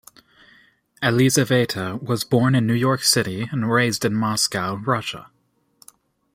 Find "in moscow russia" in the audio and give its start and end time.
4.03-5.29